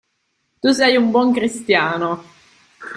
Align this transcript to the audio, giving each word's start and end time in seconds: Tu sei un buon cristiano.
Tu 0.61 0.71
sei 0.73 0.95
un 0.95 1.11
buon 1.11 1.31
cristiano. 1.31 2.23